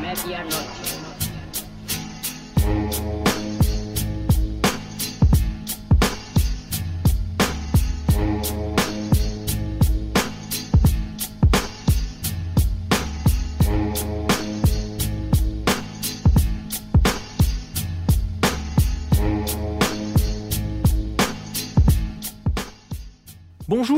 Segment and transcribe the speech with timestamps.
[0.00, 0.84] Medianoche.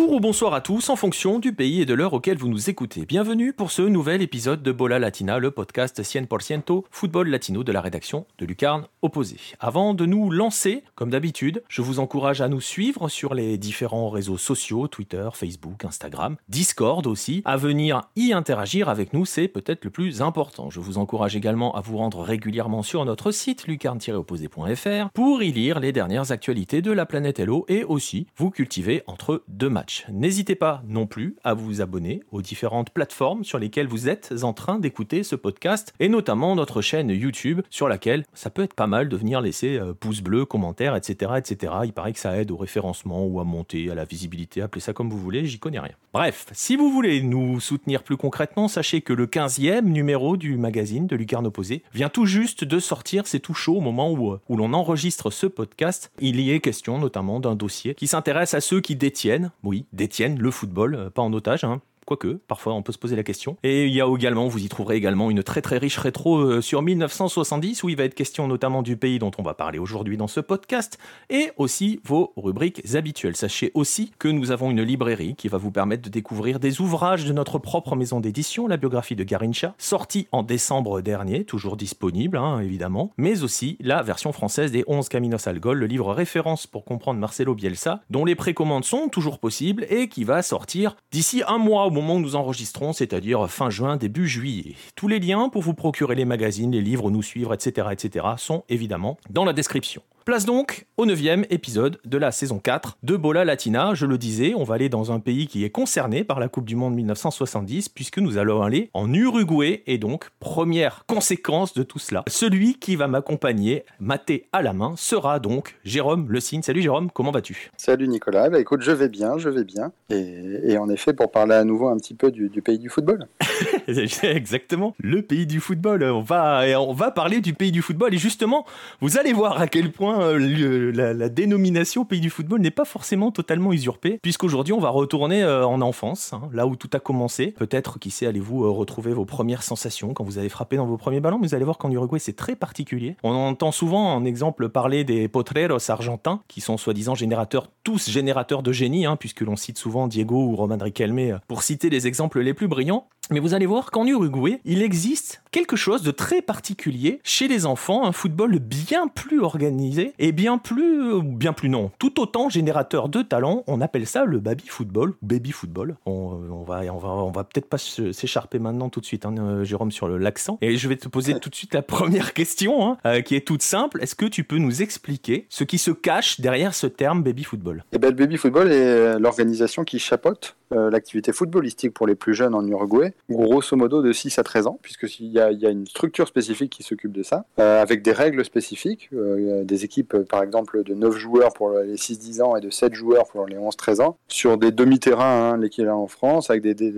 [0.07, 2.71] Bonjour ou bonsoir à tous en fonction du pays et de l'heure auquel vous nous
[2.71, 3.05] écoutez.
[3.07, 7.81] Bienvenue pour ce nouvel épisode de Bola Latina, le podcast 100% football latino de la
[7.81, 9.37] rédaction de Lucarne Opposé.
[9.59, 14.09] Avant de nous lancer, comme d'habitude, je vous encourage à nous suivre sur les différents
[14.09, 19.85] réseaux sociaux, Twitter, Facebook, Instagram, Discord aussi, à venir y interagir avec nous, c'est peut-être
[19.85, 20.71] le plus important.
[20.71, 25.81] Je vous encourage également à vous rendre régulièrement sur notre site lucarne-opposé.fr pour y lire
[25.81, 29.69] les dernières actualités de la planète Hello et aussi vous cultiver entre deux
[30.11, 34.53] N'hésitez pas non plus à vous abonner aux différentes plateformes sur lesquelles vous êtes en
[34.53, 38.87] train d'écouter ce podcast et notamment notre chaîne YouTube sur laquelle ça peut être pas
[38.87, 41.73] mal de venir laisser euh, pouce bleu, commentaires, etc., etc.
[41.85, 44.93] Il paraît que ça aide au référencement ou à monter, à la visibilité, appelez ça
[44.93, 45.95] comme vous voulez, j'y connais rien.
[46.13, 51.07] Bref, si vous voulez nous soutenir plus concrètement, sachez que le 15e numéro du magazine
[51.07, 54.41] de Lucarne Opposé vient tout juste de sortir, c'est tout chaud au moment où, euh,
[54.49, 56.11] où l'on enregistre ce podcast.
[56.21, 60.39] Il y est question notamment d'un dossier qui s'intéresse à ceux qui détiennent oui, détiennent
[60.39, 63.57] le football, euh, pas en otage, hein, quoique, parfois on peut se poser la question.
[63.63, 66.61] Et il y a également, vous y trouverez également une très très riche rétro euh,
[66.63, 70.17] sur 1970 où il va être question notamment du pays dont on va parler aujourd'hui
[70.17, 70.99] dans ce podcast
[71.29, 73.37] et aussi vos rubriques habituelles.
[73.37, 77.25] Sachez aussi que nous avons une librairie qui va vous permettre de découvrir des ouvrages
[77.25, 82.37] de notre propre maison d'édition, la biographie de Garincha, sortie en décembre dernier, toujours disponible
[82.37, 86.67] hein, évidemment, mais aussi la version française des 11 Caminos al Gol, le livre référence
[86.67, 91.43] pour comprendre Marcelo Bielsa, dont les précommandes sont toujours possibles et qui va sortir d'ici
[91.49, 94.75] un mois moment où nous enregistrons, c'est-à-dire fin juin, début juillet.
[94.95, 98.65] Tous les liens pour vous procurer les magazines, les livres, nous suivre, etc., etc., sont
[98.69, 100.03] évidemment dans la description.
[100.27, 103.95] Place donc au neuvième épisode de la saison 4 de Bola Latina.
[103.95, 106.65] Je le disais, on va aller dans un pays qui est concerné par la Coupe
[106.65, 112.01] du Monde 1970 puisque nous allons aller en Uruguay et donc première conséquence de tout
[112.01, 112.25] cela.
[112.27, 116.63] Celui qui va m'accompagner, maté à la main, sera donc Jérôme Le Signe.
[116.63, 117.71] Salut Jérôme, comment vas-tu?
[117.77, 119.93] Salut Nicolas, bah, écoute, je vais bien, je vais bien.
[120.11, 123.29] Et, en effet, pour parler à nouveau un petit peu du, pays du football.
[124.23, 126.03] Exactement, le pays du football.
[126.03, 128.67] On va, on va parler du pays du football et justement,
[129.01, 133.31] vous allez voir à quel point euh, la, dénomination pays du football n'est pas forcément
[133.31, 137.49] totalement usurpée, puisqu'aujourd'hui on va retourner euh, en enfance, hein, là où tout a commencé.
[137.49, 140.97] Peut-être, qui sait, allez-vous euh, retrouver vos premières sensations quand vous avez frappé dans vos
[140.97, 143.17] premiers ballons, vous allez voir qu'en Uruguay c'est très particulier.
[143.23, 148.63] On entend souvent en exemple parler des potreros argentins, qui sont soi-disant générateurs, tous générateurs
[148.63, 152.41] de génie, hein, puisque l'on cite souvent Diego ou Roman Riquelme pour citer les exemples
[152.41, 153.09] les plus brillants.
[153.31, 157.67] Mais vous allez voir qu'en Uruguay, il existe quelque chose de très particulier chez les
[157.67, 163.09] enfants, un football bien plus organisé et bien plus, bien plus non, tout autant générateur
[163.09, 163.65] de talent.
[163.67, 165.97] On appelle ça le baby football, baby football.
[166.07, 169.65] On, va, on va, on va peut-être pas s'écharper maintenant tout de suite, hein, euh,
[169.65, 170.59] Jérôme, sur l'accent.
[170.61, 173.45] Et je vais te poser tout de suite la première question, hein, euh, qui est
[173.45, 174.01] toute simple.
[174.03, 177.83] Est-ce que tu peux nous expliquer ce qui se cache derrière ce terme baby football?
[177.93, 182.35] Eh ben, le baby football est l'organisation qui chapeaute euh, l'activité footballistique pour les plus
[182.35, 185.71] jeunes en Uruguay, grosso modo de 6 à 13 ans, puisqu'il y, a, y a
[185.71, 190.17] une structure spécifique qui s'occupe de ça, euh, avec des règles spécifiques, euh, des équipes
[190.29, 193.57] par exemple de 9 joueurs pour les 6-10 ans et de 7 joueurs pour les
[193.57, 196.91] 11-13 ans, sur des demi-terrains, hein, l'équivalent en France, avec des, des,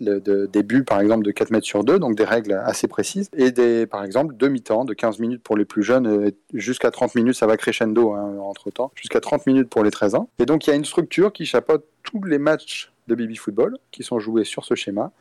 [0.00, 3.50] des buts par exemple de 4 mètres sur 2, donc des règles assez précises, et
[3.50, 7.46] des par exemple demi-temps de 15 minutes pour les plus jeunes, jusqu'à 30 minutes, ça
[7.46, 10.28] va crescendo hein, entre temps, jusqu'à 30 minutes pour les 13 ans.
[10.38, 13.76] Et donc il y a une structure qui chapeaute tous les matchs de baby football
[13.90, 15.12] qui sont joués sur ce schéma.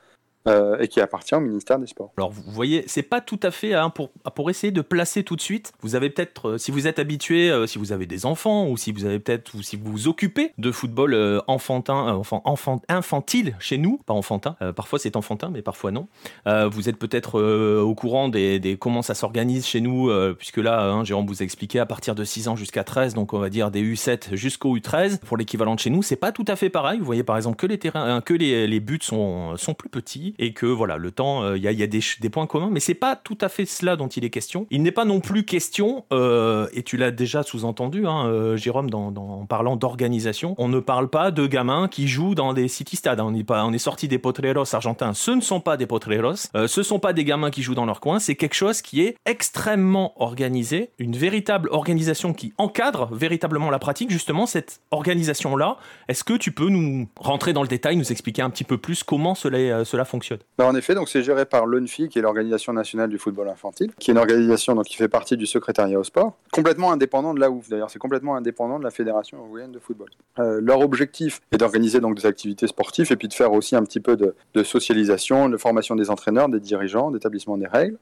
[0.45, 2.11] Euh, et qui appartient au ministère des Sports.
[2.17, 5.37] Alors vous voyez, c'est pas tout à fait hein, pour, pour essayer de placer tout
[5.37, 5.71] de suite.
[5.79, 8.75] Vous avez peut-être, euh, si vous êtes habitué, euh, si vous avez des enfants ou
[8.75, 13.55] si vous avez peut-être ou si vous vous occupez de football enfantin, enfin enfant, infantile
[13.59, 14.57] chez nous, pas enfantin.
[14.75, 16.07] parfois c'est enfantin, mais parfois non.
[16.46, 21.03] vous êtes peut-être au courant des, des, comment ça s'organise chez nous, puisque là, hein,
[21.03, 23.72] Jérôme vous a expliqué à partir de 6 ans jusqu'à 13, donc on va dire
[23.72, 26.03] des U7 jusqu'au U13 pour l'équivalent de chez nous.
[26.03, 26.99] C'est pas tout à fait pareil.
[26.99, 30.33] Vous voyez par exemple que les terrains, que les, les buts sont sont plus petits
[30.40, 33.38] et que voilà, le temps, il y a, des, points communs, mais c'est pas tout
[33.41, 34.68] à fait cela dont il est question.
[34.70, 39.41] Il n'est pas non plus question, et tu l'as déjà sous-entendu, hein, Jérôme, dans, dans,
[39.41, 43.20] en parlant d'organisation, on ne parle pas de gamins qui jouent dans des city stades.
[43.20, 45.14] On est, pas, on est sorti des potreros argentins.
[45.14, 46.34] Ce ne sont pas des potreros.
[46.56, 48.20] Euh, ce sont pas des gamins qui jouent dans leur coin.
[48.20, 50.91] C'est quelque chose qui est extrêmement organisé.
[51.00, 54.09] Une véritable organisation qui encadre véritablement la pratique.
[54.09, 55.78] Justement, cette organisation-là,
[56.08, 59.03] est-ce que tu peux nous rentrer dans le détail, nous expliquer un petit peu plus
[59.03, 60.22] comment euh, cela fonctionne?
[60.58, 63.91] Bah, En effet, donc c'est géré par l'ONFI, qui est l'Organisation nationale du football infantile,
[63.99, 67.40] qui est une organisation donc, qui fait partie du secrétariat au sport, complètement indépendant de
[67.40, 67.90] la OUF d'ailleurs.
[67.90, 70.09] C'est complètement indépendant de la Fédération uruguayenne de football.
[70.40, 73.99] Euh, leur objectif est d'organiser des activités sportives et puis de faire aussi un petit
[73.99, 77.97] peu de, de socialisation, de formation des entraîneurs, des dirigeants, d'établissement des règles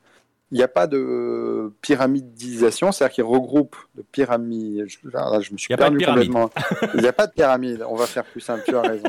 [0.52, 4.86] il n'y a pas de pyramidisation, c'est-à-dire qu'il regroupe de pyramide.
[4.86, 6.50] Je, je me suis perdu complètement.
[6.94, 7.86] il n'y a pas de pyramide.
[7.88, 8.64] On va faire plus simple.
[8.66, 9.08] Tu as raison.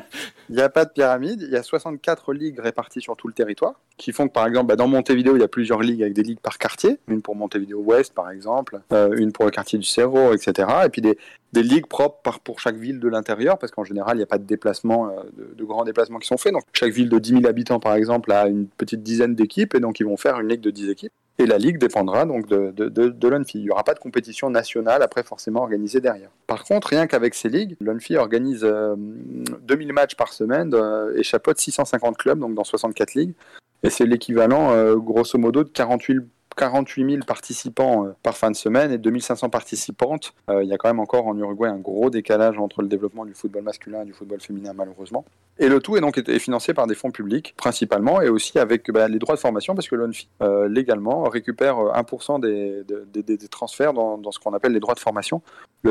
[0.48, 1.42] Il n'y a pas de pyramide.
[1.42, 4.68] Il y a 64 ligues réparties sur tout le territoire, qui font que par exemple,
[4.68, 6.98] bah, dans Montevideo, il y a plusieurs ligues avec des ligues par quartier.
[7.08, 10.68] Une pour Montevideo Ouest, par exemple, euh, une pour le quartier du Cerro, etc.
[10.86, 11.18] Et puis des,
[11.52, 14.26] des ligues propres par, pour chaque ville de l'intérieur, parce qu'en général, il n'y a
[14.26, 16.52] pas de déplacements, euh, de, de, grands déplacements qui sont faits.
[16.52, 19.80] Donc chaque ville de 10 000 habitants, par exemple, a une petite dizaine d'équipes, et
[19.80, 21.12] donc ils vont faire une ligue de 10 équipes.
[21.38, 23.44] Et la Ligue dépendra donc de, de.
[23.54, 26.28] Il n'y aura pas de compétition nationale après forcément organisée derrière.
[26.46, 31.22] Par contre, rien qu'avec ces ligues, l'UNFI organise euh, 2000 matchs par semaine euh, et
[31.22, 33.34] chapeaute 650 clubs, donc dans 64 ligues.
[33.82, 36.22] Et c'est l'équivalent, euh, grosso modo, de 48
[36.54, 40.34] 48 000 participants euh, par fin de semaine et 2500 participantes.
[40.48, 43.24] Euh, il y a quand même encore en Uruguay un gros décalage entre le développement
[43.24, 45.24] du football masculin et du football féminin, malheureusement.
[45.58, 49.08] Et le tout est donc financé par des fonds publics, principalement, et aussi avec bah,
[49.08, 54.38] les droits de formation, parce que l'ONFI, euh, légalement, récupère 1% des, transferts dans ce
[54.38, 55.42] qu'on appelle les droits de formation.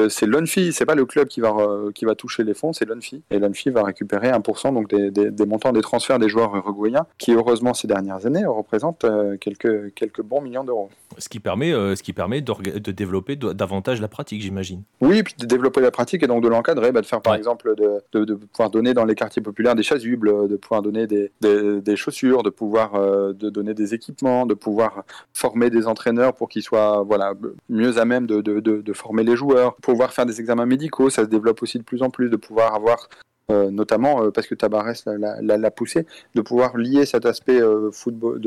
[0.10, 1.54] C'est l'ONFI, c'est pas le club qui va,
[1.94, 3.24] qui va toucher les fonds, c'est l'ONFI.
[3.32, 7.34] Et l'ONFI va récupérer 1% donc des, des, montants des transferts des joueurs uruguayens, qui,
[7.34, 9.06] heureusement, ces dernières années, représentent
[9.40, 10.90] quelques, quelques bons millions d'euros.
[11.18, 14.84] Ce qui permet, euh, ce qui permet de, de développer davantage la pratique, j'imagine.
[15.02, 17.34] Oui, et puis de développer la pratique et donc de l'encadrer, bah, de faire par
[17.34, 17.38] ouais.
[17.38, 21.08] exemple de, de, de, pouvoir donner dans les quartiers populaires des chasubles, de pouvoir donner
[21.08, 25.04] des, des, des chaussures, de pouvoir euh, de donner des équipements, de pouvoir
[25.34, 27.34] former des entraîneurs pour qu'ils soient voilà,
[27.70, 31.28] mieux à même de, de former les joueurs, pouvoir faire des examens médicaux, ça se
[31.28, 33.10] développe aussi de plus en plus, de pouvoir avoir
[33.50, 36.06] notamment euh, parce que Tabarès l'a poussé,
[36.36, 38.42] de pouvoir lier cet aspect euh, football,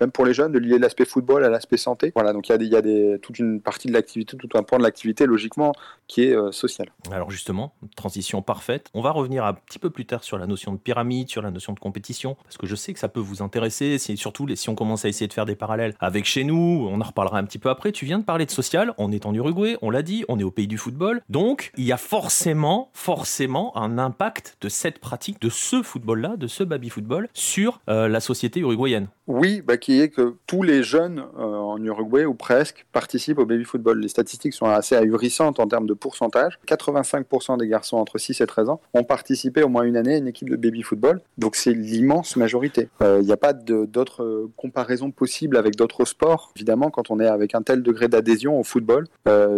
[0.00, 2.12] même pour les jeunes, de lier l'aspect football à l'aspect santé.
[2.14, 4.62] Voilà, donc il y a, des, y a toute une partie de l'activité, tout un
[4.62, 5.72] point de l'activité, logiquement,
[6.06, 6.88] qui est euh, social.
[7.10, 8.88] Alors justement, transition parfaite.
[8.94, 11.50] On va revenir un petit peu plus tard sur la notion de pyramide, sur la
[11.50, 14.74] notion de compétition, parce que je sais que ça peut vous intéresser, surtout si on
[14.74, 17.58] commence à essayer de faire des parallèles avec chez nous, on en reparlera un petit
[17.58, 17.92] peu après.
[17.92, 20.44] Tu viens de parler de social, on est en Uruguay, on l'a dit, on est
[20.44, 25.40] au pays du football, donc il y a forcément, forcément un impact de cette pratique,
[25.40, 29.08] de ce football-là, de ce baby-football, sur euh, la société uruguayenne.
[29.26, 33.46] Oui, bah, qui est que tous les jeunes euh, en Uruguay, ou presque, participent au
[33.46, 34.00] baby-football.
[34.00, 36.58] Les statistiques sont assez ahurissantes en termes de pourcentage.
[36.68, 40.18] 85% des garçons entre 6 et 13 ans ont participé au moins une année à
[40.18, 41.20] une équipe de baby-football.
[41.38, 42.88] Donc c'est l'immense majorité.
[43.00, 47.26] Il euh, n'y a pas d'autres comparaisons possibles avec d'autres sports, évidemment, quand on est
[47.26, 49.06] avec un tel degré d'adhésion au football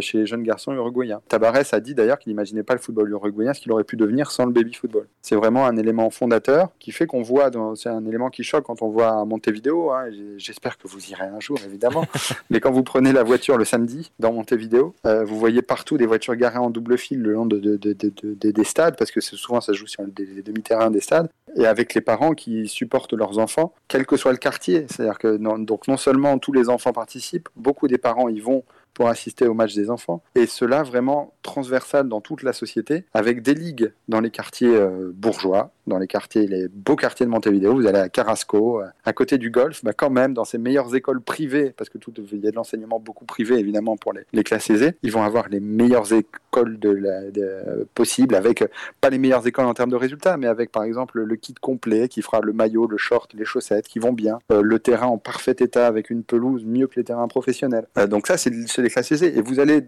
[0.01, 1.21] chez les jeunes garçons uruguayens.
[1.29, 4.31] Tabarès a dit d'ailleurs qu'il n'imaginait pas le football uruguayen, ce qu'il aurait pu devenir
[4.31, 5.09] sans le baby-football.
[5.23, 8.83] C'est vraiment un élément fondateur qui fait qu'on voit, c'est un élément qui choque quand
[8.83, 10.07] on voit à Montevideo, hein,
[10.37, 12.05] j'espère que vous irez un jour évidemment,
[12.51, 16.07] mais quand vous prenez la voiture le samedi dans Montevideo, euh, vous voyez partout des
[16.07, 19.61] voitures garées en double fil le long de, de, de, des stades, parce que souvent
[19.61, 23.75] ça joue sur des demi-terrains des stades, et avec les parents qui supportent leurs enfants,
[23.89, 24.87] quel que soit le quartier.
[24.89, 28.65] C'est-à-dire que non, donc non seulement tous les enfants participent, beaucoup des parents y vont
[28.99, 33.43] pour assister au match des enfants, et cela vraiment transversal dans toute la société, avec
[33.43, 37.75] des ligues dans les quartiers euh, bourgeois, dans les quartiers, les beaux quartiers de Montevideo,
[37.75, 40.95] vous allez à Carrasco, euh, à côté du golf, bah quand même dans ces meilleures
[40.95, 44.23] écoles privées, parce que tout, il y a de l'enseignement beaucoup privé évidemment pour les,
[44.33, 48.69] les, classes aisées, ils vont avoir les meilleures écoles de la, de, possibles, avec euh,
[49.01, 52.09] pas les meilleures écoles en termes de résultats, mais avec par exemple le kit complet
[52.09, 55.19] qui fera le maillot, le short, les chaussettes qui vont bien, euh, le terrain en
[55.19, 57.87] parfait état avec une pelouse mieux que les terrains professionnels.
[58.09, 59.37] Donc ça c'est les classes aisées.
[59.37, 59.85] Et vous allez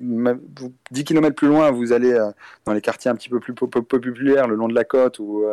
[0.90, 2.18] 10 km plus loin, vous allez
[2.64, 5.44] dans les quartiers un petit peu plus populaires, le long de la côte ou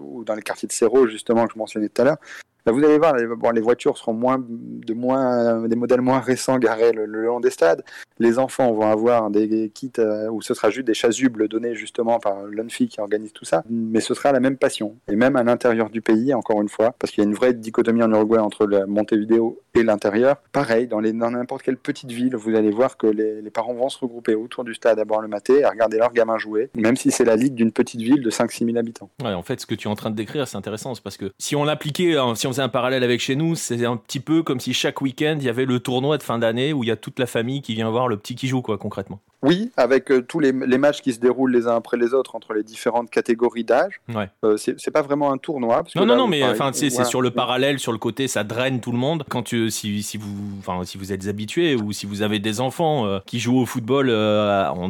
[0.00, 2.18] ou dans les quartiers de Cerro, justement, que je mentionnais tout à l'heure,
[2.66, 6.92] Là, vous allez voir, les, voitures seront moins, de moins, des modèles moins récents garés
[6.92, 7.82] le, long des stades.
[8.18, 12.18] Les enfants vont avoir des kits euh, où ce sera juste des chasubles donnés justement
[12.18, 14.96] par l'UNFI qui organise tout ça, mais ce sera la même passion.
[15.08, 17.54] Et même à l'intérieur du pays, encore une fois, parce qu'il y a une vraie
[17.54, 20.36] dichotomie en Uruguay entre la Montevideo et l'intérieur.
[20.52, 24.34] Pareil, dans n'importe quelle petite ville, vous allez voir que les, parents vont se regrouper
[24.34, 27.24] autour du stade à boire le maté à regarder leurs gamins jouer, même si c'est
[27.24, 29.08] la ligue d'une petite ville de 5-6 000 habitants.
[29.22, 31.32] Ouais, en fait, ce que tu es en train de décrire, c'est intéressant, parce que
[31.38, 34.60] si on l'appliquait, si on un parallèle avec chez nous, c'est un petit peu comme
[34.60, 36.96] si chaque week-end il y avait le tournoi de fin d'année où il y a
[36.96, 39.20] toute la famille qui vient voir le petit qui joue, quoi, concrètement.
[39.42, 42.54] Oui, avec euh, tous les, matchs qui se déroulent les uns après les autres entre
[42.54, 44.00] les différentes catégories d'âge.
[44.12, 44.28] Ouais.
[44.44, 45.84] Euh, c'est pas vraiment un tournoi.
[45.94, 48.90] non, non, non, mais enfin, c'est sur le parallèle, sur le côté, ça draine tout
[48.90, 49.24] le monde.
[49.28, 52.60] Quand tu, si, si vous, enfin, si vous êtes habitué ou si vous avez des
[52.60, 54.08] enfants euh, qui jouent au football,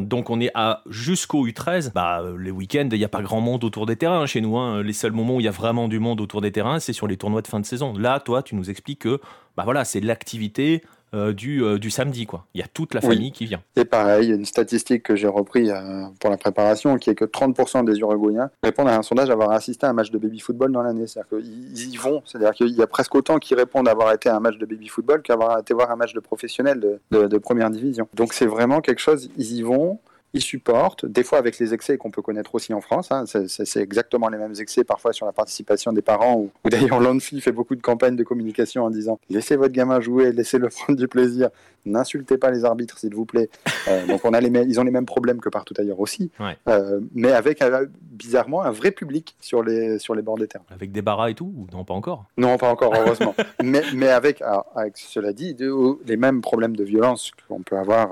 [0.06, 1.92] donc on est à jusqu'au U13.
[1.92, 4.56] Bah, les week-ends, il n'y a pas grand monde autour des terrains chez nous.
[4.56, 4.82] Hein.
[4.82, 7.06] Les seuls moments où il y a vraiment du monde autour des terrains, c'est sur
[7.06, 7.92] les tournois de fin de saison.
[7.98, 9.20] Là, toi, tu nous expliques que,
[9.58, 10.82] bah voilà, c'est l'activité
[11.14, 12.26] euh, du, euh, du, samedi.
[12.26, 12.44] Quoi.
[12.54, 13.62] Il y a toute la famille qui vient.
[13.76, 17.84] Et pareil, une statistique que j'ai repris euh, pour la préparation, qui est que 30%
[17.84, 21.06] des Uruguayens répondent à un sondage avoir assisté à un match de baby-football dans l'année.
[21.06, 22.22] C'est-à-dire qu'ils y vont.
[22.24, 25.22] C'est-à-dire qu'il y a presque autant qui répondent avoir été à un match de baby-football
[25.22, 28.08] qu'avoir été voir un match de professionnel de, de, de première division.
[28.14, 29.98] Donc c'est vraiment quelque chose, ils y vont
[30.34, 33.10] ils supportent, des fois avec les excès qu'on peut connaître aussi en France.
[33.10, 36.36] Hein, c'est exactement les mêmes excès parfois sur la participation des parents.
[36.36, 40.32] Ou, d'ailleurs, l'ONFI fait beaucoup de campagnes de communication en disant laissez votre gamin jouer,
[40.32, 41.48] laissez-le prendre du plaisir,
[41.86, 43.48] n'insultez pas les arbitres s'il vous plaît.
[43.86, 46.30] Euh, donc on a les ils ont les mêmes problèmes que partout ailleurs aussi,
[46.66, 50.64] euh, mais avec euh, bizarrement un vrai public sur les sur les bords des terrains.
[50.70, 52.26] Avec des barras et tout Non, pas encore?
[52.36, 53.34] Non, pas encore heureusement.
[53.62, 54.42] mais, mais avec,
[54.74, 55.56] avec cela dit,
[56.04, 58.10] les mêmes problèmes de violence qu'on peut avoir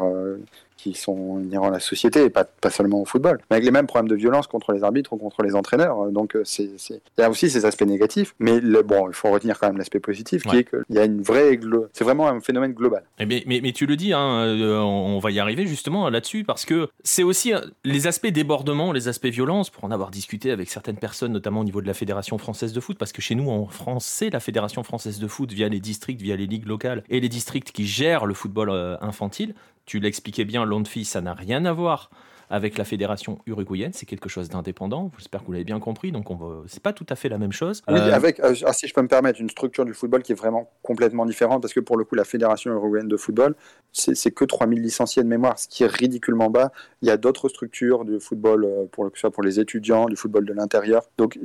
[0.76, 3.70] qui sont inhérents à la société, et pas, pas seulement au football, mais avec les
[3.70, 6.10] mêmes problèmes de violence contre les arbitres ou contre les entraîneurs.
[6.10, 9.30] Donc, euh, c'est, il y a aussi ces aspects négatifs, mais le, bon, il faut
[9.30, 11.58] retenir quand même l'aspect positif, qui est qu'il y a une vraie.
[11.92, 13.02] C'est vraiment un phénomène global.
[13.18, 16.44] Eh mais, mais, mais, tu le dis, hein, euh, on va y arriver justement là-dessus,
[16.44, 20.50] parce que c'est aussi euh, les aspects débordement, les aspects violence, pour en avoir discuté
[20.50, 23.34] avec certaines personnes, notamment au niveau de la Fédération française de foot, parce que chez
[23.34, 26.66] nous, en France, c'est la Fédération française de foot via les districts, via les ligues
[26.66, 29.54] locales et les districts qui gèrent le football infantile
[29.86, 32.10] tu l'expliquais bien, l'ONFI, ça n'a rien à voir
[32.50, 33.92] avec la fédération uruguayenne.
[33.92, 35.10] C'est quelque chose d'indépendant.
[35.18, 36.12] J'espère que vous l'avez bien compris.
[36.12, 36.62] Donc, on va...
[36.66, 37.82] c'est pas tout à fait la même chose.
[37.88, 40.32] Oui, euh, avec, euh, ah, si je peux me permettre, une structure du football qui
[40.32, 43.54] est vraiment complètement différente parce que pour le coup, la fédération uruguayenne de football,
[43.92, 46.70] c'est que 3000 licenciés de mémoire, ce qui est ridiculement bas.
[47.02, 49.58] Il y a d'autres structures du football, euh, pour le, que ce soit pour les
[49.58, 51.02] étudiants, du football de l'intérieur.
[51.18, 51.38] Donc,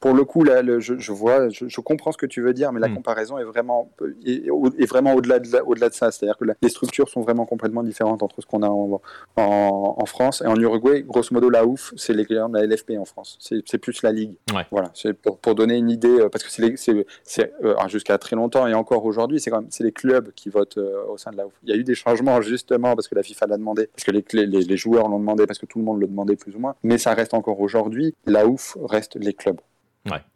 [0.00, 2.88] pour le coup, là, je, vois, je, comprends ce que tu veux dire, mais la
[2.88, 2.94] hmm.
[2.94, 3.90] comparaison est vraiment,
[4.24, 6.10] est, vraiment au-delà de, au de ça.
[6.10, 9.00] C'est-à-dire que les structures sont vraiment complètement différentes entre ce qu'on a en,
[9.36, 10.42] en, en France.
[10.42, 13.38] Et en Uruguay, grosso modo, la OUF, c'est les clients de la LFP en France.
[13.40, 14.36] C'est plus la Ligue.
[14.70, 18.66] Voilà, c'est pour, pour, donner une idée, euh, parce que c'est euh, jusqu'à très longtemps
[18.66, 21.46] et encore aujourd'hui, c'est quand même les clubs qui votent euh, au sein de la
[21.46, 21.52] OUF.
[21.62, 24.10] Il y a eu des changements justement parce que la FIFA l'a demandé, parce que
[24.10, 26.58] les, les, les joueurs l'ont demandé, parce que tout le monde le demandait plus ou
[26.58, 26.74] moins.
[26.82, 28.14] Mais ça reste encore aujourd'hui.
[28.26, 29.60] La OUF reste les clubs.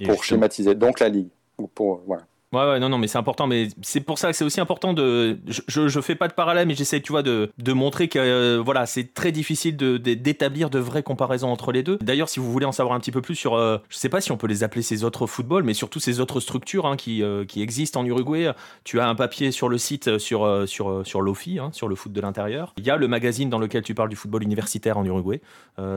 [0.04, 0.74] pour schématiser.
[0.74, 1.28] Donc la Ligue.
[1.74, 2.24] Pour, voilà.
[2.54, 3.46] Ouais, ouais, non, non, mais c'est important.
[3.46, 5.38] Mais c'est pour ça que c'est aussi important de.
[5.46, 8.62] Je, je, fais pas de parallèle, mais j'essaie, tu vois, de, de montrer que euh,
[8.64, 11.98] voilà, c'est très difficile de, d'établir de, vraies comparaisons entre les deux.
[12.00, 14.20] D'ailleurs, si vous voulez en savoir un petit peu plus sur, euh, je sais pas
[14.20, 17.22] si on peut les appeler ces autres footballs, mais surtout ces autres structures hein, qui,
[17.22, 18.52] euh, qui existent en Uruguay,
[18.84, 22.12] tu as un papier sur le site sur, sur, sur l'OFI, hein, sur le foot
[22.12, 22.72] de l'intérieur.
[22.76, 25.40] Il y a le magazine dans lequel tu parles du football universitaire en Uruguay.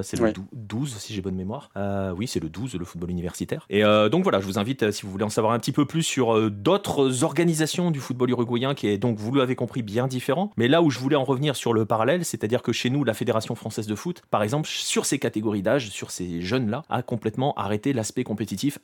[0.01, 1.69] c'est le 12, si j'ai bonne mémoire.
[2.15, 3.65] oui, c'est le 12, le football universitaire.
[3.69, 6.03] Et donc voilà, je vous invite, si vous voulez en savoir un petit peu plus
[6.03, 10.51] sur d'autres organisations du football uruguayen qui est donc, vous l'avez compris, bien différent.
[10.57, 13.13] Mais là où je voulais en revenir sur le parallèle, c'est-à-dire que chez nous, la
[13.13, 17.53] Fédération française de foot, par exemple, sur ces catégories d'âge, sur ces jeunes-là, a complètement
[17.55, 18.79] arrêté l'aspect compétitif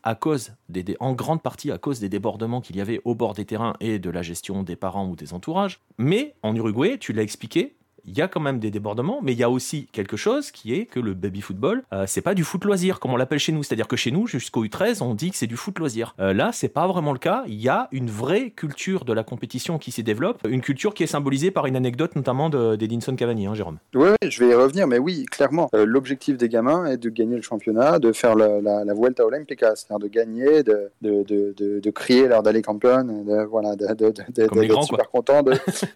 [0.70, 3.74] des, en grande partie à cause des débordements qu'il y avait au bord des terrains
[3.80, 5.80] et de la gestion des parents ou des entourages.
[5.98, 9.38] Mais en Uruguay, tu l'as expliqué, il y a quand même des débordements, mais il
[9.38, 12.44] y a aussi quelque chose qui est que le baby football, euh, c'est pas du
[12.44, 13.64] foot loisir comme on l'appelle chez nous.
[13.64, 16.16] C'est-à-dire que chez nous, jusqu'au U13, on dit que c'est du foot loisir.
[16.20, 17.44] Euh, là, c'est pas vraiment le cas.
[17.48, 21.04] Il y a une vraie culture de la compétition qui s'y développe, une culture qui
[21.04, 23.78] est symbolisée par une anecdote notamment d'Edinson Cavani, hein, Jérôme.
[23.96, 27.36] Oui, je vais y revenir, mais oui, clairement, euh, l'objectif des gamins est de gagner
[27.36, 31.80] le championnat, de faire la, la, la Vuelta Olímpica, c'est-à-dire de gagner, de, de, de,
[31.80, 35.54] de, crier lors d'aller campion, de, voilà, d'être super content, de,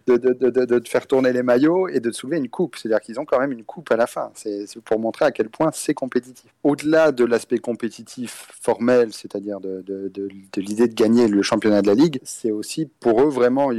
[0.08, 2.76] de, faire tourner les maillots et de soulever une coupe.
[2.76, 4.32] C'est-à-dire qu'ils ont quand même une coupe à la fin.
[4.34, 6.54] C'est pour montrer à quel point c'est compétitif.
[6.64, 9.84] Au-delà de l'aspect compétitif formel, c'est-à-dire de,
[10.58, 13.72] l'idée de gagner le championnat de la Ligue, c'est aussi pour eux vraiment,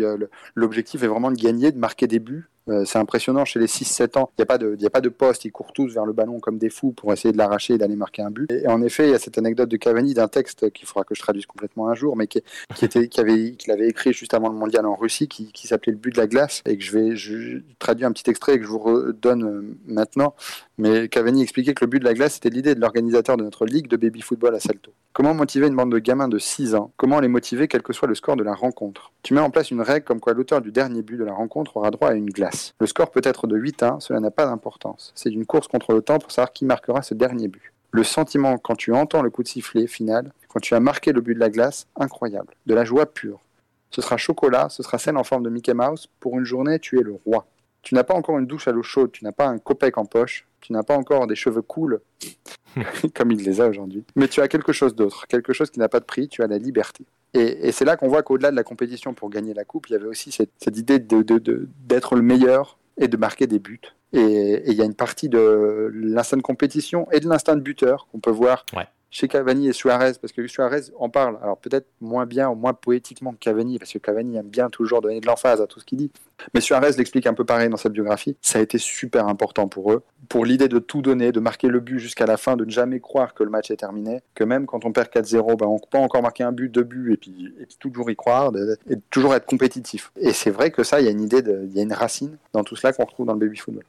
[0.55, 4.19] l'objectif est vraiment de gagner, de marquer des buts euh, c'est impressionnant chez les 6-7
[4.19, 4.31] ans.
[4.37, 6.41] Il n'y a, pas de, a pas de poste, ils courent tous vers le ballon
[6.41, 8.51] comme des fous pour essayer de l'arracher et d'aller marquer un but.
[8.53, 11.15] Et, en effet, il y a cette anecdote de Cavani d'un texte qu'il faudra que
[11.15, 12.43] je traduise complètement un jour, mais qui,
[12.75, 15.99] qui était, qui avait, avait écrit juste avant le mondial en Russie, qui, s'appelait Le
[15.99, 18.71] but de la glace, et que je vais traduire un petit extrait et que je
[18.71, 20.35] vous redonne euh, maintenant.
[20.79, 23.67] Mais Cavani expliquait que le but de la glace, c'était l'idée de l'organisateur de notre
[23.67, 24.93] ligue de baby football à Salto.
[25.13, 26.93] Comment motiver une bande de gamins de 6 ans?
[26.97, 29.11] Comment les motiver quel que soit le score de la rencontre?
[29.25, 31.77] Tu mets en place une règle comme quoi l'auteur du dernier but de la rencontre
[31.77, 32.75] aura droit à une glace.
[32.79, 35.11] Le score peut être de 8-1, cela n'a pas d'importance.
[35.17, 37.73] C'est une course contre le temps pour savoir qui marquera ce dernier but.
[37.91, 41.21] Le sentiment quand tu entends le coup de sifflet final, quand tu as marqué le
[41.21, 43.41] but de la glace, incroyable, de la joie pure.
[43.91, 46.09] Ce sera chocolat, ce sera celle en forme de Mickey Mouse.
[46.21, 47.47] Pour une journée, tu es le roi.
[47.83, 50.05] Tu n'as pas encore une douche à l'eau chaude, tu n'as pas un copec en
[50.05, 52.01] poche, tu n'as pas encore des cheveux cool,
[53.15, 54.05] comme il les a aujourd'hui.
[54.17, 56.47] Mais tu as quelque chose d'autre, quelque chose qui n'a pas de prix, tu as
[56.47, 57.05] la liberté.
[57.35, 59.97] Et, c'est là qu'on voit qu'au-delà de la compétition pour gagner la coupe, il y
[59.97, 63.81] avait aussi cette, idée d'être le meilleur et de marquer des buts.
[64.13, 68.09] Et il y a une partie de l'instinct de compétition et de l'instinct de buteur
[68.11, 68.65] qu'on peut voir
[69.11, 72.75] chez Cavani et Suarez, parce que Suarez en parle, alors peut-être moins bien ou moins
[72.75, 75.85] poétiquement que Cavani, parce que Cavani aime bien toujours donner de l'emphase à tout ce
[75.85, 76.11] qu'il dit.
[76.55, 78.37] Mais Suarez l'explique un peu pareil dans sa biographie.
[78.43, 81.81] Ça a été super important pour eux, pour l'idée de tout donner, de marquer le
[81.81, 84.67] but jusqu'à la fin, de ne jamais croire que le match est terminé, que même
[84.67, 87.55] quand on perd 4-0, ben on peut encore marquer un but, deux buts, et puis,
[87.61, 88.53] et toujours y croire,
[88.89, 90.13] et toujours être compétitif.
[90.21, 92.37] Et c'est vrai que ça, il y a une idée, il y a une racine
[92.53, 93.85] dans tout cela qu'on retrouve dans le baby football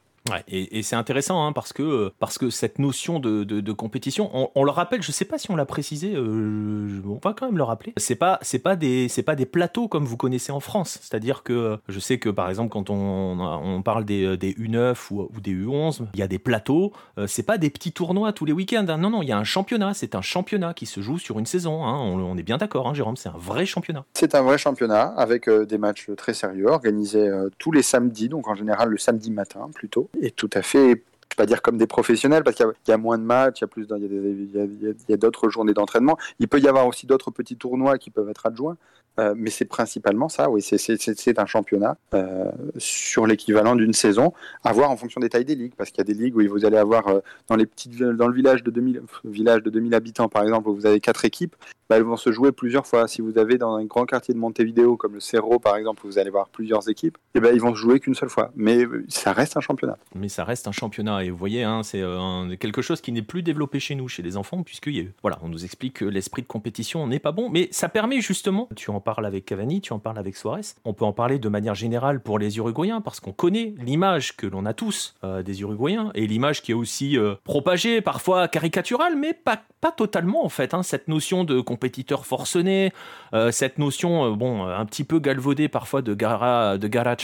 [0.48, 5.02] et, c'est intéressant hein, parce que parce que cette notion de, compétition, on, le rappelle,
[5.02, 7.92] je sais pas si on l'a précisé, euh, on va quand même le rappeler.
[7.96, 10.98] C'est pas c'est pas des pas des plateaux comme vous connaissez en France.
[11.00, 15.28] C'est-à-dire que je sais que par exemple quand on, on parle des, des U9 ou,
[15.40, 16.92] des U11, il y a des plateaux.
[17.18, 18.86] Euh, c'est pas des petits tournois tous les week-ends.
[18.88, 18.98] Hein.
[18.98, 19.94] Non non, il y a un championnat.
[19.94, 21.84] C'est un championnat qui se joue sur une saison.
[21.84, 21.98] Hein.
[21.98, 23.16] On, est bien d'accord, Jérôme.
[23.16, 24.04] C'est un vrai championnat.
[24.14, 28.48] C'est un vrai championnat avec euh, des matchs très sérieux organisés tous les samedis, donc
[28.48, 31.86] en général le samedi matin plutôt et tout à fait, je pas dire comme des
[31.86, 35.16] professionnels, parce qu'il y, a moins de matchs, il y a plus, il y a
[35.16, 36.18] d'autres journées d'entraînement.
[36.38, 38.76] Il peut y avoir aussi d'autres petits tournois qui peuvent être adjoints,
[39.18, 40.50] euh, mais c'est principalement ça.
[40.50, 44.32] Oui, c'est un championnat euh, sur l'équivalent d'une saison,
[44.64, 46.48] à voir en fonction des tailles des ligues, parce qu'il y a des ligues où
[46.48, 49.94] vous allez avoir euh, dans les petites, dans le village de 2000, village de 2000
[49.94, 51.54] habitants par exemple, où vous avez quatre équipes,
[51.90, 53.08] bah, elles vont se jouer plusieurs fois.
[53.08, 56.08] Si vous avez dans un grand quartier de Montevideo, comme le Cerro par exemple, où
[56.08, 58.52] vous allez voir plusieurs équipes, et eh ben, ils vont se jouer qu'une seule fois.
[58.54, 59.98] Mais euh, ça reste un championnat.
[60.14, 61.24] Mais ça reste un championnat.
[61.24, 64.22] Et vous voyez, hein, c'est euh, quelque chose qui n'est plus développé chez nous, chez
[64.22, 64.88] les enfants, puisque
[65.22, 67.50] voilà, on nous explique que l'esprit de compétition n'est pas bon.
[67.50, 70.94] Mais ça permet justement, tu en parles avec Cavani, tu en parles avec Suarez, on
[70.94, 74.64] peut en parler de manière générale pour les Uruguayens, parce qu'on connaît l'image que l'on
[74.64, 79.56] a tous euh, des Uruguayens, et l'image qui est aussi propagée, parfois caricaturale, mais pas,
[79.96, 80.72] totalement en fait.
[80.72, 82.92] Hein, cette notion de compétiteur forcené
[83.32, 87.16] euh, cette notion, euh, bon, un petit peu galvaudée parfois de Gara, de Gara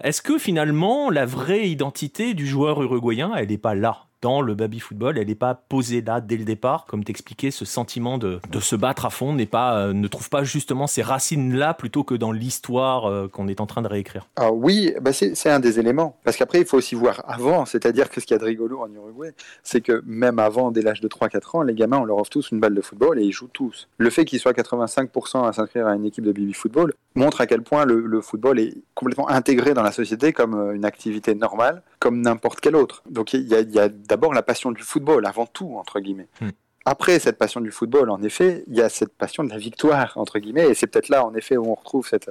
[0.00, 4.04] Est-ce que finalement la vraie identité du joueur uruguayen, elle n'est pas là?
[4.22, 6.86] Dans le baby football, elle n'est pas posée là dès le départ.
[6.86, 10.44] Comme t'expliquais, ce sentiment de, de, se battre à fond pas, euh, ne trouve pas
[10.44, 14.28] justement ses racines là plutôt que dans l'histoire euh, qu'on est en train de réécrire.
[14.36, 16.16] Ah oui, bah c'est un des éléments.
[16.24, 17.66] Parce qu'après, il faut aussi voir avant.
[17.66, 20.82] C'est-à-dire que ce qu'il y a de rigolo en Uruguay, c'est que même avant, dès
[20.82, 23.24] l'âge de 3-4 ans, les gamins, on leur offre tous une balle de football et
[23.24, 23.88] ils jouent tous.
[23.98, 27.46] Le fait qu'ils soient 85% à s'inscrire à une équipe de baby football montre à
[27.46, 31.34] quel point le, le, football est complètement intégré dans la société comme euh, une activité
[31.34, 33.04] normale, comme n'importe quelle autre.
[33.08, 36.00] Donc il y a, il y a d'abord la passion du football, avant tout, entre
[36.00, 36.26] guillemets.
[36.40, 36.48] Hmm.
[36.84, 40.12] Après cette passion du football, en effet, il y a cette passion de la victoire,
[40.16, 42.28] entre guillemets, et c'est peut-être là, en effet, où on retrouve cette,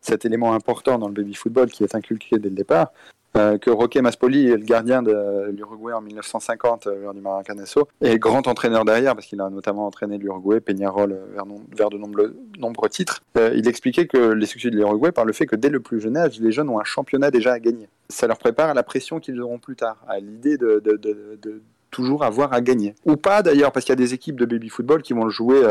[0.00, 2.88] cet élément important dans le baby football qui est inculqué dès le départ,
[3.36, 8.18] euh, que Roque Maspoli le gardien de l'Uruguay en 1950 euh, lors du Maracanazo, et
[8.18, 11.44] grand entraîneur derrière, parce qu'il a notamment entraîné l'Uruguay, Peñarol euh, vers,
[11.76, 13.22] vers, de nombreux, nombreux titres.
[13.36, 16.16] il expliquait que les succès de l'Uruguay par le fait que dès le plus jeune
[16.16, 17.88] âge, les jeunes ont un championnat déjà à gagner.
[18.12, 20.82] Ça leur prépare à la pression qu'ils auront plus tard, à l'idée de,
[21.90, 22.94] toujours avoir à gagner.
[23.04, 25.30] Ou pas d'ailleurs, parce qu'il y a des équipes de baby football qui vont le
[25.30, 25.62] jouer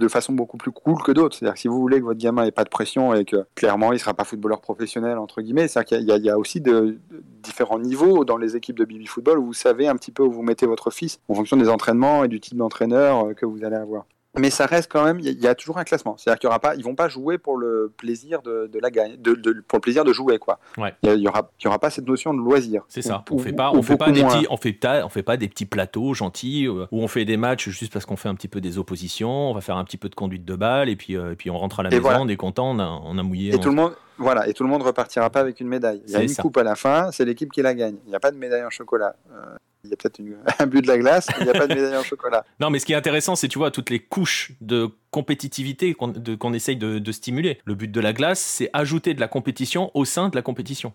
[0.00, 1.36] de façon beaucoup plus cool que d'autres.
[1.36, 3.92] C'est-à-dire que si vous voulez que votre gamin ait pas de pression et que clairement
[3.92, 6.98] il sera pas footballeur professionnel entre guillemets, c'est qu'il y, y, a aussi de,
[7.42, 10.30] différents niveaux dans les équipes de baby football où vous savez un petit peu où
[10.30, 13.64] vous mettez votre fils en fonction des entraînements et du type d'entraîneur euh, que vous
[13.64, 14.04] allez avoir
[14.38, 16.16] mais ça reste quand même, il y, a toujours un classement.
[16.16, 19.16] C'est-à-dire qu'il y aura pas, ils vont pas jouer pour le plaisir de, la gagne,
[19.18, 19.34] de,
[19.68, 20.58] pour le plaisir de jouer quoi.
[21.02, 22.82] Il y, aura, il y aura pas cette notion de loisir.
[22.88, 23.24] C'est ça.
[23.30, 25.66] on fait pas, on fait pas des petits, on fait, on fait pas des petits
[25.66, 28.60] plateaux gentils euh, où on fait des matchs juste parce qu'on fait un petit peu
[28.60, 31.32] des oppositions, on va faire un petit peu de conduite de balle et puis, euh,
[31.32, 33.54] et puis on rentre à la maison, on est content, on a, on a mouillé.
[33.54, 36.02] Et tout le monde, voilà, et tout le monde repartira pas avec une médaille.
[36.06, 37.96] Il y a une coupe à la fin, c'est l'équipe qui la gagne.
[38.06, 39.14] Il n'y a pas de médaille en chocolat.
[39.30, 40.20] Euh, il y a peut-être
[40.60, 42.44] un but de la glace, mais il n'y a pas de médaille en chocolat.
[42.60, 46.52] Non, mais ce qui est intéressant, c'est tu vois toutes les couches de compétitivité qu'on
[46.52, 47.58] essaye de, stimuler.
[47.64, 50.92] Le but de la glace, c'est ajouter de la compétition au sein de la compétition.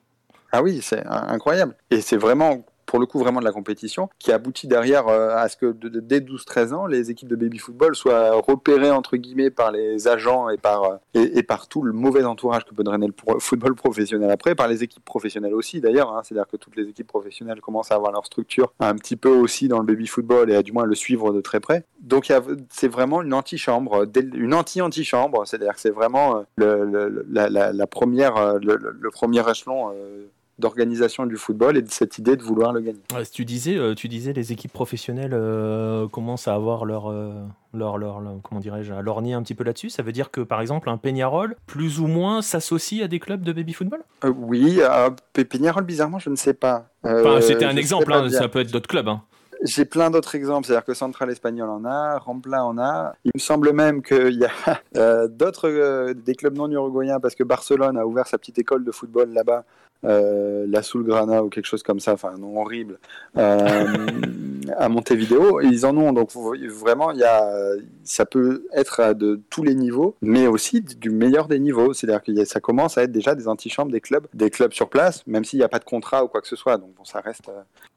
[0.51, 1.75] Ah oui, c'est incroyable.
[1.91, 5.47] Et c'est vraiment pour le coup vraiment de la compétition, qui aboutit derrière euh, à
[5.49, 9.71] ce que dès 12-13 ans, les équipes de baby football soient repérées entre guillemets par
[9.71, 13.39] les agents et par, euh, et, par tout le mauvais entourage que peut drainer le
[13.39, 16.21] football professionnel après, par les équipes professionnelles aussi d'ailleurs, hein.
[16.23, 19.67] c'est-à-dire que toutes les équipes professionnelles commencent à avoir leur structure un petit peu aussi
[19.67, 21.85] dans le baby football et à du moins le suivre de très près.
[21.99, 22.31] Donc
[22.69, 29.09] c'est vraiment une antichambre, une anti-antichambre, c'est-à-dire que c'est vraiment euh, le, la, première, le,
[29.11, 29.91] premier échelon
[30.59, 32.99] d'organisation du football et de cette idée de vouloir le gagner.
[33.31, 37.31] tu disais, euh, tu disais les équipes professionnelles euh, commencent à avoir leur, euh,
[37.73, 39.89] leur, leur, comment dirais-je, à lorgner un petit peu là-dessus.
[39.89, 43.41] Ça veut dire que par exemple un Peñarol, plus ou moins, s'associe à des clubs
[43.41, 44.03] de baby football?
[44.23, 44.79] Oui,
[45.49, 46.89] Peñarol, bizarrement, je ne sais pas.
[47.41, 49.07] C'était un exemple, hein, ça peut être d'autres clubs.
[49.07, 49.21] Hein.
[49.63, 53.13] J'ai plein d'autres exemples, c'est-à-dire que Central Espagnol en a, Rampla en a.
[53.25, 54.51] Il me semble même qu'il y a
[54.97, 58.83] euh, d'autres, euh, des clubs non uruguayens, parce que Barcelone a ouvert sa petite école
[58.83, 59.63] de football là-bas,
[60.05, 62.99] euh, la Sulgrana ou quelque chose comme ça, enfin un nom horrible,
[64.77, 65.61] à Montevideo.
[65.61, 67.49] Ils en ont, donc vraiment, il y a,
[68.03, 71.93] ça peut être de tous les niveaux, mais aussi du meilleur des niveaux.
[71.93, 75.25] C'est-à-dire que ça commence à être déjà des antichambres des clubs, des clubs sur place,
[75.27, 76.77] même s'il n'y a pas de contrat ou quoi que ce soit.
[76.77, 77.49] Donc bon, ça reste.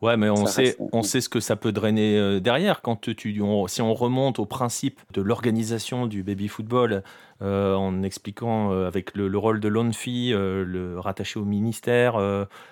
[0.03, 3.83] Ouais, mais on sait, on sait ce que ça peut drainer derrière quand tu, si
[3.83, 7.03] on remonte au principe de l'organisation du baby football
[7.43, 12.17] euh, en expliquant euh, avec le, rôle de l'ONFI, euh, le rattaché au ministère,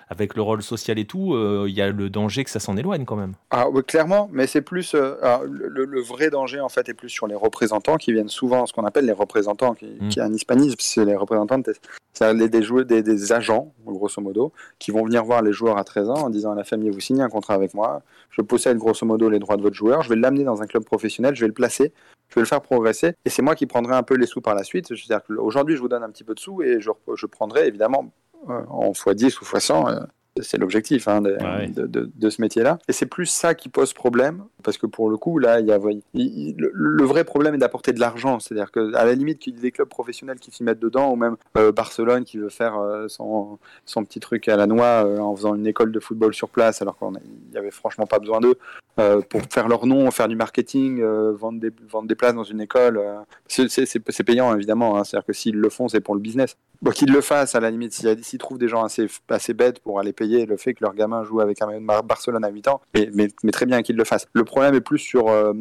[0.09, 1.35] avec le rôle social et tout,
[1.67, 3.33] il y a le danger que ça s'en éloigne quand même.
[3.49, 7.97] Ah, clairement, mais c'est plus le, vrai danger en fait est plus sur les représentants
[7.97, 11.15] qui viennent souvent, ce qu'on appelle les représentants, qui, qui est un hispanisme, c'est les
[11.15, 11.61] représentants,
[12.13, 15.83] c'est des, joueurs, des, des, agents, grosso modo, qui vont venir voir les joueurs à
[15.83, 18.77] 13 ans en disant à la famille, vous signez un contrat avec moi, je possède
[18.77, 21.41] grosso modo les droits de votre joueur, je vais l'amener dans un club professionnel, je
[21.41, 21.91] vais le placer,
[22.29, 24.55] je vais le faire progresser, et c'est moi qui prendrai un peu les sous par
[24.55, 24.87] la suite.
[24.87, 28.11] C'est-à-dire qu'aujourd'hui, je vous donne un petit peu de sous, et je, je prendrai évidemment
[28.49, 30.07] euh, en x10 ou x100
[30.41, 31.37] c'est l'objectif hein, de,
[31.75, 32.79] de, ce métier-là.
[32.87, 35.71] Et c'est plus ça qui pose problème, parce que pour le coup, là, il y
[35.71, 35.79] a,
[36.13, 38.39] le, vrai problème est d'apporter de l'argent.
[38.39, 41.15] C'est-à-dire qu'à la limite, qu'il y ait des clubs professionnels qui s'y mettent dedans, ou
[41.15, 45.19] même euh, Barcelone qui veut faire euh, son, son, petit truc à la noix euh,
[45.19, 47.07] en faisant une école de football sur place, alors qu'il
[47.51, 48.55] n'y avait franchement pas besoin d'eux,
[49.29, 53.01] pour faire leur nom, faire du marketing, vendre, des, vendre des places dans une école.
[53.47, 54.97] c'est payant, évidemment.
[54.97, 55.05] Hein.
[55.05, 56.57] C'est-à-dire que s'ils le font, c'est pour le business.
[56.81, 59.99] Bon, qu'ils le fassent, à la limite, s'ils trouvent des gens assez, assez bêtes pour
[59.99, 62.67] aller payer le fait que leur gamin joue avec un maillot de Barcelone à 8
[62.67, 64.27] ans, mais, mais, très bien qu'ils le fassent.
[64.33, 65.53] Le problème est plus sur euh,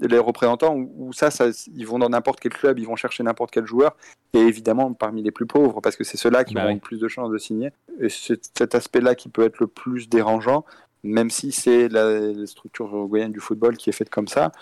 [0.00, 3.50] les représentants, où, ça, ça, ils vont dans n'importe quel club, ils vont chercher n'importe
[3.50, 3.96] quel joueur,
[4.32, 6.98] et évidemment parmi les plus pauvres, parce que c'est ceux-là qui bah ont le plus
[6.98, 7.70] de chances de signer.
[8.00, 10.64] Et c'est cet aspect-là qui peut être le plus dérangeant,
[11.02, 14.52] même si c'est la, la, structure uruguayenne du football qui est faite comme ça.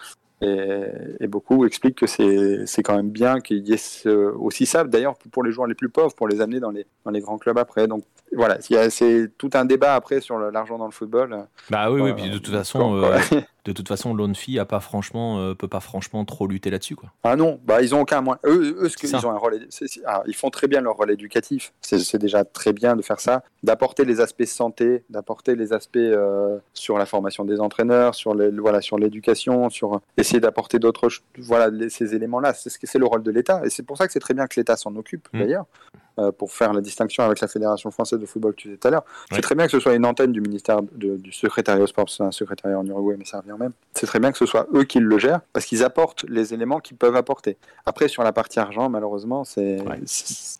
[0.43, 5.43] Et, beaucoup expliquent que c'est quand même bien qu'il y ait aussi ça, d'ailleurs pour
[5.43, 7.89] les joueurs les plus pauvres, pour les amener dans les, dans les grands clubs après.
[7.89, 11.47] Donc voilà, c'est tout un débat après sur l'argent dans le football.
[11.71, 13.19] Bah oui, oui, puis de toute façon, euh,
[13.67, 17.11] de toute façon, Lonefi a pas franchement, euh, peut pas franchement trop lutter là-dessus, quoi.
[17.25, 18.39] Ah non, bah ils ont aucun moyen.
[18.45, 19.67] Eux, eux ce qu'ils ont un rôle,
[20.07, 21.73] ah, ils font très bien leur rôle éducatif.
[21.81, 26.59] C'est déjà très bien de faire ça, d'apporter les aspects santé, d'apporter les aspects euh,
[26.75, 31.71] sur la formation des entraîneurs, sur les, voilà, sur l'éducation, sur essayer d'apporter d'autres, voilà,
[31.89, 32.55] ces éléments-là.
[32.55, 34.35] C'est ce que c'est le rôle de l'État, et c'est pour ça que c'est très
[34.35, 35.39] bien que l'État s'en occupe, mmh.
[35.39, 35.67] d'ailleurs.
[36.19, 38.89] Euh, pour faire la distinction avec la Fédération française de football que tu disais tout
[38.89, 39.05] à l'heure.
[39.31, 42.23] C'est très bien que ce soit une antenne du ministère du secrétariat au sport, c'est
[42.23, 43.73] un secrétariat en Uruguay, mais ça revient même.
[43.93, 46.81] C'est très bien que ce soit eux qui le gèrent, parce qu'ils apportent les éléments
[46.81, 47.59] qu'ils peuvent apporter.
[47.85, 49.77] Après, sur la partie argent, malheureusement, c'est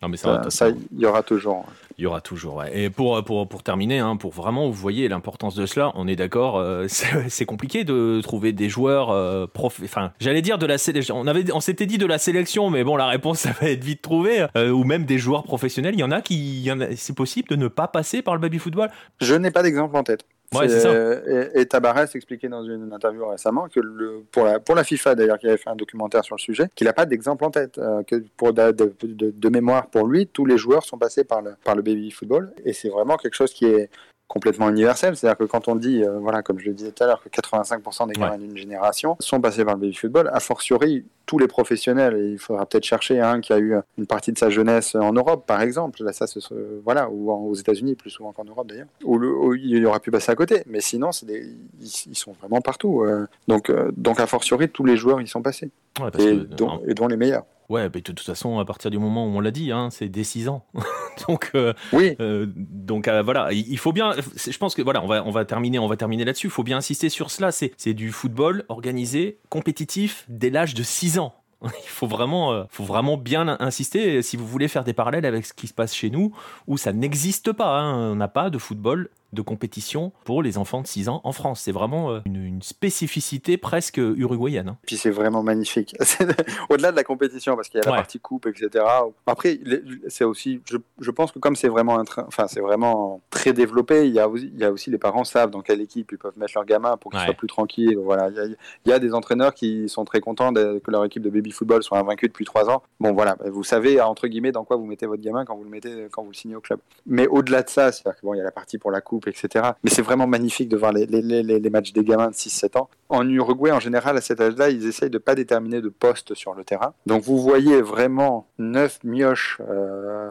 [0.03, 1.65] non mais ça, ça, il y aura toujours.
[1.97, 2.57] Il y aura toujours.
[2.57, 2.79] Ouais.
[2.79, 6.15] Et pour, pour, pour terminer, hein, pour vraiment vous voyez l'importance de cela, on est
[6.15, 9.81] d'accord, euh, c'est compliqué de trouver des joueurs euh, prof.
[9.83, 11.17] Enfin, j'allais dire de la sélection.
[11.17, 13.83] On avait, on s'était dit de la sélection, mais bon, la réponse ça va être
[13.83, 14.45] vite trouvée.
[14.55, 17.87] ou même des joueurs professionnels, il y en a qui, c'est possible de ne pas
[17.87, 18.89] passer par le baby football?
[19.19, 20.23] Je n'ai pas d'exemple en tête.
[20.53, 20.93] Ouais, ça.
[21.27, 25.15] Et, et Tabarès expliquait dans une interview récemment que le, pour, la, pour la FIFA
[25.15, 27.77] d'ailleurs, qui avait fait un documentaire sur le sujet, qu'il n'a pas d'exemple en tête.
[27.77, 31.55] Euh, que pour de, de, mémoire pour lui, tous les joueurs sont passés par le,
[31.63, 32.53] par le baby football.
[32.63, 33.89] Et c'est vraiment quelque chose qui est
[34.27, 35.15] complètement universel.
[35.15, 37.29] C'est-à-dire que quand on dit, euh, voilà, comme je le disais tout à l'heure, que
[37.29, 41.47] 85% des gamins d'une génération sont passés par le baby football, a fortiori tous les
[41.47, 42.15] professionnels.
[42.17, 45.13] Et il faudra peut-être chercher un qui a eu une partie de sa jeunesse en
[45.13, 46.03] Europe, par exemple.
[46.03, 46.39] Là, ça, ce,
[46.83, 50.35] voilà, ou aux États-Unis, plus souvent qu'en Europe d'ailleurs, où, il aura pu passer à
[50.35, 50.63] côté.
[50.67, 53.03] Mais sinon, des, ils, sont vraiment partout.
[53.03, 53.27] Euh.
[53.47, 55.71] donc, euh, donc, a fortiori, tous les joueurs y sont passés.
[56.19, 57.45] et, dont, et dont les meilleurs.
[57.69, 60.07] Ouais, mais de toute façon, à partir du moment où on l'a dit, hein, c'est
[60.07, 60.65] dès 6 ans.
[61.27, 62.15] donc, euh, oui.
[62.21, 64.13] Euh, donc euh, voilà, il faut bien.
[64.35, 66.47] Je pense que voilà, on va, on va terminer, on va terminer là-dessus.
[66.47, 67.51] Il faut bien insister sur cela.
[67.51, 71.35] C'est du football organisé, compétitif, dès l'âge de 6 ans.
[71.63, 75.53] Il faut vraiment, faut vraiment bien insister si vous voulez faire des parallèles avec ce
[75.53, 76.33] qui se passe chez nous,
[76.67, 77.79] où ça n'existe pas.
[77.79, 78.11] Hein.
[78.11, 81.61] On n'a pas de football de compétition pour les enfants de 6 ans en France.
[81.61, 84.69] C'est vraiment une, une spécificité presque uruguayenne.
[84.69, 84.77] Hein.
[84.85, 85.95] Puis c'est vraiment magnifique.
[86.69, 88.85] Au-delà de la compétition, parce qu'il y a la partie coupe, etc.
[89.25, 89.59] Après,
[90.07, 90.61] c'est aussi,
[90.99, 94.51] je, pense que comme c'est vraiment, enfin, c'est vraiment très développé, il y, a aussi,
[94.53, 96.97] il y a aussi les parents savent dans quelle équipe ils peuvent mettre leur gamin
[96.97, 97.97] pour qu'ils soient plus tranquilles.
[97.97, 101.51] Voilà, il y, a, des entraîneurs qui sont très contents que leur équipe de baby
[101.51, 102.83] football soit invaincue depuis trois ans.
[102.99, 105.69] Bon, voilà, vous savez entre guillemets dans quoi vous mettez votre gamin quand vous le
[105.69, 106.79] mettez, quand vous le signez au club.
[107.05, 109.71] Mais au-delà de ça, c'est-à-dire bon, il y a la partie pour la coupe, etc.
[109.83, 112.77] Mais c'est vraiment magnifique de voir les, les, les, les matchs des gamins de 6-7
[112.77, 112.89] ans.
[113.09, 116.53] En Uruguay, en général, à cet âge-là, ils essayent de pas déterminer de poste sur
[116.53, 116.93] le terrain.
[117.05, 120.27] Donc vous voyez vraiment neuf mioches euh,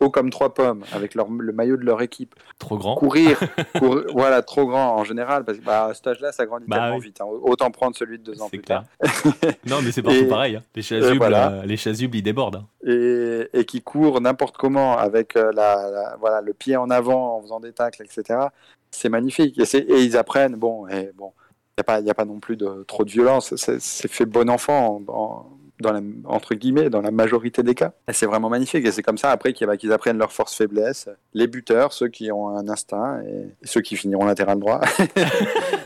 [0.00, 2.34] haut comme trois pommes avec leur, le maillot de leur équipe.
[2.58, 2.94] Trop grand.
[2.96, 3.40] Courir,
[4.12, 6.98] voilà, trop grand en général, parce que bah, à cet âge-là, ça grandit bah tellement
[6.98, 7.20] vite.
[7.20, 7.26] Hein.
[7.42, 8.84] Autant prendre celui de deux ans plus tard.
[9.66, 10.56] non, mais c'est partout pareil.
[10.56, 10.62] Hein.
[10.74, 12.56] Les chasubles, euh, les chasubles, ils débordent.
[12.56, 12.66] Hein.
[12.86, 17.42] Et, et, qui courent n'importe comment avec euh, la, voilà, le pied en avant en
[17.42, 18.48] faisant des tacles, etc.
[18.90, 19.58] C'est magnifique.
[19.58, 21.32] Et, et, ils apprennent, bon, et bon,
[21.76, 23.54] il n'y a, pas, a pas non plus de, trop de violence.
[23.56, 25.00] C'est fait bon enfant
[25.80, 27.92] dans la, entre guillemets, dans la majorité des cas.
[28.12, 28.84] C'est vraiment magnifique.
[28.86, 31.08] Et c'est comme ça après qu'ils apprennent leur force faiblesse.
[31.32, 34.80] Les buteurs, ceux qui ont un instinct et, ceux qui finiront latéral droit.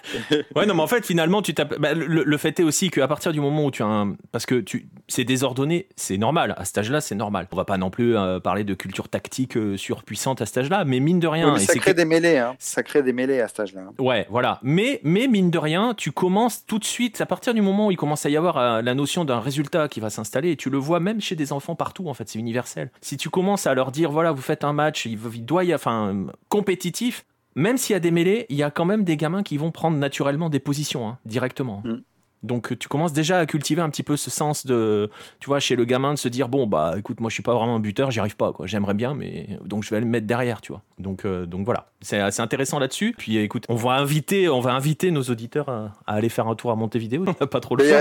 [0.56, 3.40] ouais, non, mais en fait, finalement, tu bah, le, fait est aussi qu'à partir du
[3.40, 4.16] moment où tu as un.
[4.32, 4.88] Parce que tu...
[5.08, 6.54] c'est désordonné, c'est normal.
[6.56, 7.46] À cet âge-là, c'est normal.
[7.52, 10.84] On va pas non plus euh, parler de culture tactique euh, surpuissante à cet âge-là,
[10.84, 11.56] mais mine de rien.
[11.58, 12.56] ça crée des mêlées, hein.
[12.58, 13.82] Ça crée des mêlées à cet âge-là.
[13.98, 14.60] Ouais, voilà.
[14.62, 17.90] Mais, mais mine de rien, tu commences tout de suite, à partir du moment où
[17.90, 20.70] il commence à y avoir euh, la notion d'un résultat qui va s'installer, et tu
[20.70, 22.90] le vois même chez des enfants partout, en fait, c'est universel.
[23.00, 26.26] Si tu commences à leur dire, voilà, vous faites un match, il, doit y enfin,
[26.48, 27.24] compétitif,
[27.58, 29.72] même s'il y a des mêlées, il y a quand même des gamins qui vont
[29.72, 31.82] prendre naturellement des positions hein, directement.
[31.84, 31.96] Mm.
[32.42, 35.76] Donc tu commences déjà à cultiver un petit peu ce sens de, tu vois, chez
[35.76, 38.10] le gamin de se dire bon bah écoute moi je suis pas vraiment un buteur,
[38.10, 40.82] j'y arrive pas quoi, j'aimerais bien mais donc je vais le mettre derrière, tu vois.
[40.98, 43.14] Donc euh, donc voilà, c'est assez intéressant là-dessus.
[43.16, 46.70] Puis écoute, on va inviter, on va inviter nos auditeurs à, aller faire un tour
[46.70, 47.22] à Montevideo.
[47.22, 48.00] On n'a pas trop le choix.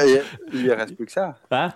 [0.54, 1.36] Il, il, reste plus que ça.
[1.52, 1.73] Ah,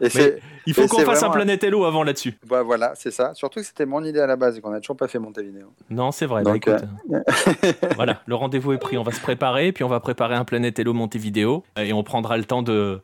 [0.66, 2.38] il faut qu'on fasse un Planète Hello avant là-dessus.
[2.48, 3.34] Bah, voilà, c'est ça.
[3.34, 5.68] Surtout que c'était mon idée à la base et qu'on a toujours pas fait Montevideo.
[5.90, 6.44] Non, c'est vrai.
[6.44, 8.98] Bah, donc, écoute, euh, voilà, le rendez-vous est pris.
[8.98, 12.38] On va se préparer, puis on va préparer un Planète Hello Montevideo et on prendra
[12.38, 12.46] le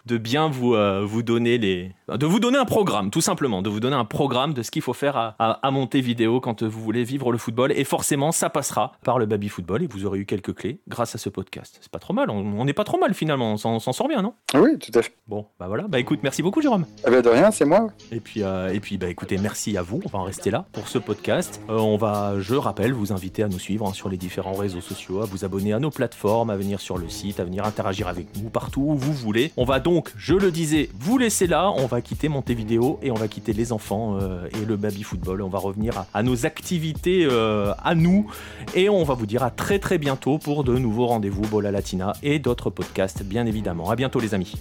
[0.06, 3.70] de bien vous, euh, vous donner les, de vous donner un programme, tout simplement, de
[3.70, 7.04] vous donner un programme de ce qu'il faut faire à, à, Montevideo quand vous voulez
[7.04, 7.74] vivre le football.
[7.74, 11.15] Et forcément, ça passera par le baby football et vous aurez eu quelques clés grâce
[11.15, 11.78] à ce podcast.
[11.82, 12.30] C'est pas trop mal.
[12.30, 13.56] On n'est pas trop mal finalement.
[13.63, 14.34] On s'en sort bien, non?
[14.56, 15.13] Oui, tout à fait.
[15.28, 15.88] Bon, bah voilà.
[15.88, 16.86] Bah écoute, merci beaucoup, Jérôme.
[17.06, 17.88] Eh ben, de rien, c'est moi.
[18.12, 20.02] Et puis, euh, et puis bah écoutez, merci à vous.
[20.06, 21.62] On va en rester là pour ce podcast.
[21.70, 24.82] Euh, on va, je rappelle, vous inviter à nous suivre hein, sur les différents réseaux
[24.82, 28.08] sociaux, à vous abonner à nos plateformes, à venir sur le site, à venir interagir
[28.08, 29.52] avec nous partout où vous voulez.
[29.58, 31.72] On va donc, je le disais, vous laisser là.
[31.76, 35.42] On va quitter Montevideo et on va quitter les enfants euh, et le baby football.
[35.42, 38.30] On va revenir à, nos activités à nous
[38.76, 42.14] et on va vous dire à très très bientôt pour de nouveaux rendez-vous Bola Latina
[42.24, 43.90] et d'autres podcasts, bien évidemment.
[43.90, 44.56] À bientôt, les amis.